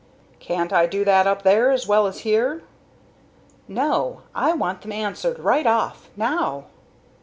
[0.39, 2.63] "Can't I do that up there as well as here?"
[3.67, 6.63] "No, I want them answered right off, now."